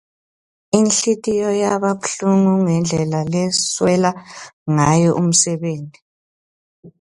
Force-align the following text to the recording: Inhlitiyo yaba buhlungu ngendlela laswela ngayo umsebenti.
Inhlitiyo 0.79 1.49
yaba 1.61 1.89
buhlungu 1.99 2.51
ngendlela 2.63 3.19
laswela 3.31 4.11
ngayo 4.73 5.11
umsebenti. 5.21 5.99